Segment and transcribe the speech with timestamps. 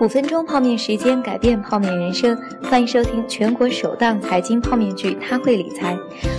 [0.00, 2.36] 五分钟泡面时间，改变泡面人生。
[2.62, 5.94] 欢迎收听全国首档财经泡面剧《他会理财》，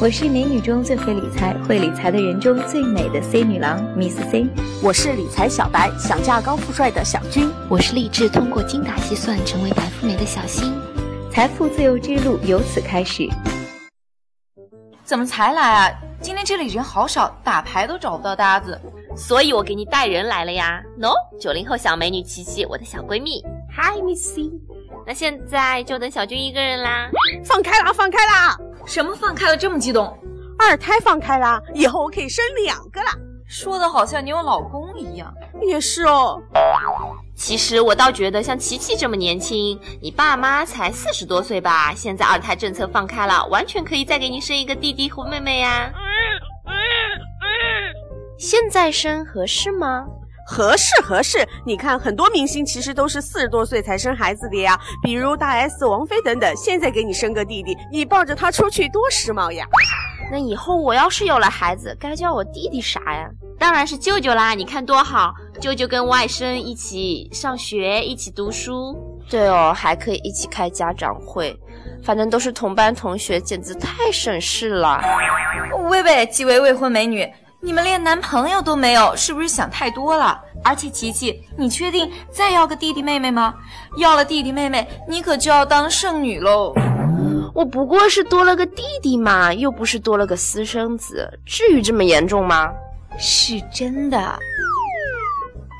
[0.00, 4.46] 我是美女中最会理财、会理财的人中最美的 C 女郎 Miss C。
[4.82, 7.50] 我是理财小白，想嫁高富帅的小军。
[7.68, 10.72] 我是立志通过精打细算成为白富美的小新。
[11.32, 13.28] 财富自由之路由此开始。
[15.04, 15.90] 怎么才来啊？
[16.20, 18.80] 今天这里人好少，打牌都找不到搭子。
[19.20, 20.82] 所以我给你带人来了呀。
[20.98, 23.42] 喏，九零后小美女琪琪，我的小闺蜜。
[23.70, 24.50] Hi Missy。
[25.06, 27.10] 那现在就等小军一个人啦。
[27.44, 28.56] 放开啦，放开啦！
[28.86, 29.56] 什么放开了？
[29.56, 30.18] 这么激动？
[30.58, 33.14] 二胎放开啦，以后我可以生两个啦。
[33.46, 35.30] 说的好像你有老公一样。
[35.60, 36.40] 也是哦。
[37.36, 41.92] 其实我倒觉得像琪琪这么年轻，你爸妈才四十多岁吧？
[41.94, 45.92] 现在二胎政策放开了，完全可以再给你生一个弟弟或妹妹呀。
[48.40, 50.06] 现在生合适吗？
[50.46, 51.46] 合适合适。
[51.66, 56.56] 你看，很多明星其实都是四十多岁才生孩子的呀，比如大 S、王菲等等。
[56.56, 59.66] 现在给你生个弟弟，你抱着他出去多时髦呀！
[60.32, 63.28] 那以后我要是有了孩子，该叫我弟弟啥呀？
[63.58, 64.54] 当然是舅舅啦！
[64.54, 68.96] 你看多好，舅舅跟外甥一起上学，一起读书。
[69.28, 71.54] 对哦，还可以一起开家长会，
[72.02, 74.98] 反正都是同班同学，简直太省事了。
[75.90, 77.30] 喂喂，几位未婚美女，
[77.62, 80.40] 你们连男朋友都没有，是不是想太多了？
[80.64, 83.54] 而且琪琪，你确定再要个弟弟妹妹吗？
[83.96, 86.72] 要了弟弟妹妹，你可就要当剩女喽。
[87.54, 92.72] 我不过是多了个弟弟嘛，又不是多了个私生子，至于这么严重吗？
[93.18, 94.18] 是真的，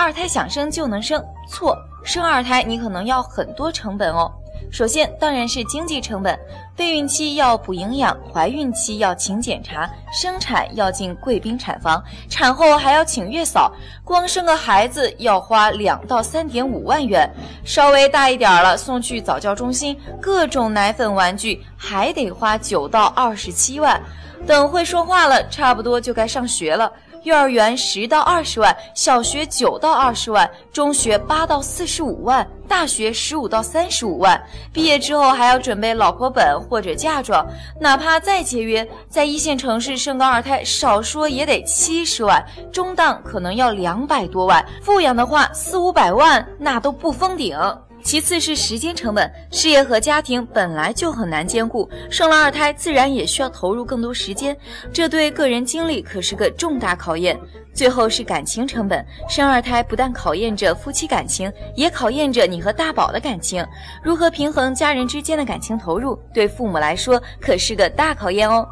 [0.00, 1.24] 二胎想生就能生？
[1.48, 4.32] 错，生二胎你可能要很多成本哦。
[4.70, 6.38] 首先当然是经济成本，
[6.76, 13.72] 备孕期要补营养，怀孕期要勤检查，生产要进贵宾产房，产后还要请月嫂，
[14.04, 17.28] 光生个孩子要花两到三点五万元，
[17.64, 23.98] 稍微大一点了送去早教中心，各种奶粉玩具还得花九到二十七万，
[24.46, 26.92] 等会说话了，差不多就该上学了。
[27.22, 34.40] 幼儿园十到二十万，小学九到二十万，中学八到四十五万，大学十五到三十五万。
[34.72, 37.46] 毕业之后还要准备老婆本或者嫁妆，
[37.80, 47.58] 哪怕再节约，在一线城市生个二胎，少说也得七十万，中档可能要两百多万，富养的话四五百万那都不封顶。
[48.02, 54.56] 其次是时间成本，事业和家庭本来就很难兼顾，生了二胎自然也需要投入更多时间，
[54.92, 57.38] 这对个人精力可是个重大考验。
[57.74, 63.64] 最后是感情成本，生二胎不但考验着夫妻感情，也考验着你和大宝的感情，
[64.02, 68.66] 如何平衡家人之间的感情投入，对父母来说可是个大考验哦。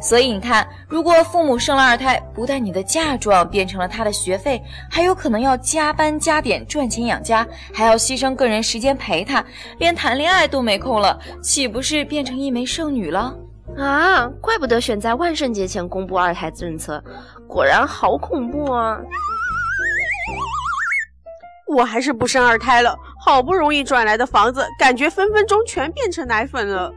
[0.00, 9.42] 所以你看，如果父母生了二胎，不但你的嫁妆变成了他的学费，还有可能要加班加点赚钱养家，还要牺牲个人时间陪他，
[9.78, 13.34] 连谈恋爱都没空了，岂不是变成一枚剩女了？
[13.78, 17.02] 啊，怪不得选在万圣节前公布二胎政策，
[17.48, 18.98] 果然好恐怖啊！
[21.66, 26.92] 我还是不生二胎了，好不容易赚来的房子，感觉分分钟全变成奶粉了。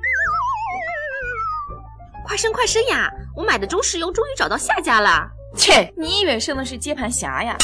[2.27, 3.09] 快生快生呀！
[3.33, 5.25] 我买的中石油终于找到下家了。
[5.55, 7.55] 切，你以为生的是接盘侠呀？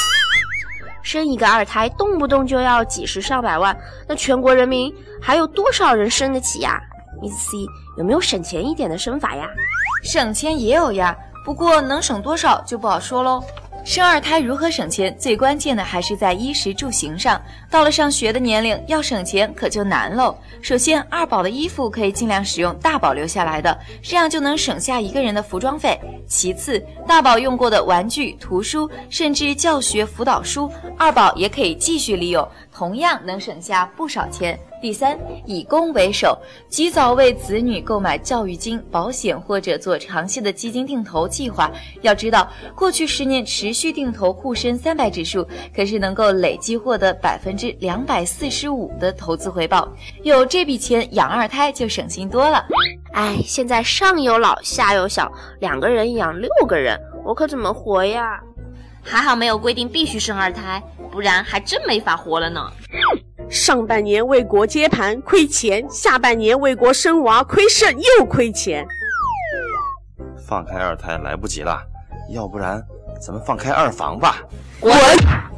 [1.04, 6.82] 生一个二胎动不动就要几十上百万，那全国人民还有多少人生得起呀
[7.22, 7.58] ？Miss C
[7.98, 9.50] 有没有省钱一点的生法呀？
[10.02, 11.14] 省钱也有呀，
[11.44, 13.44] 不过能省多少就不好说喽。
[13.84, 15.14] 生二胎如何省钱？
[15.20, 17.40] 最关键的还是在衣食住行上。
[17.70, 20.34] 到了上学的年龄，要省钱可就难喽。
[20.62, 26.00] 首先，二宝的衣服可以尽量使用大宝留下来的，这样就能省下一个人的服装费。
[26.26, 34.58] 其次，大宝用过的玩具、图书，甚至教学辅导书，二宝也可以继续利用，同样能省下不少钱。
[34.84, 41.72] 第三，以公为首，及早为子女购买教育金、保险或者做长期的基金定投计划。
[42.02, 49.88] 要知道，过去十年持续定投沪深三百指数，可是能够累计获得百分之两百四十五的投资回报。
[50.22, 52.66] 有这笔钱养二胎就省心多了。
[53.14, 55.32] 哎，现在上有老下有小，
[55.62, 58.38] 两个人养六个人，我可怎么活呀？
[59.02, 62.70] 还好没有规定必须生二胎，不然还真没法活了呢。
[63.54, 68.84] 上半年为国接盘亏钱，下半年为国生娃亏肾又亏钱。
[70.48, 71.80] 放开二胎来不及了，
[72.34, 72.84] 要不然
[73.22, 74.42] 咱们放开二房吧。
[74.80, 74.92] 滚！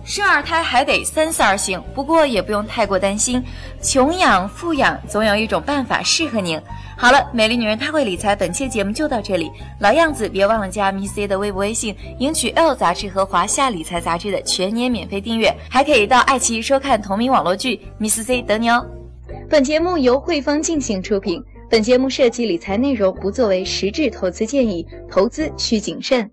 [0.05, 3.43] 生二胎还得三思而行，不过也不用太过担心，
[3.81, 6.61] 穷养富养总有一种办法适合您。
[6.95, 9.51] 好了，美丽女人她会理财，本期节目就到这里。
[9.79, 17.81] 老样子，别忘了加 Miss C 的微博微信，赢取 L 杂志和华夏理财杂志的全年免费订阅，还可以到爱奇艺收看同名网络剧。
[17.99, 18.85] Miss C 等你哦。
[19.49, 26.29] 本节目由汇丰进行出品，本节目涉及理财内容不作为实质投资建议，投资需谨慎。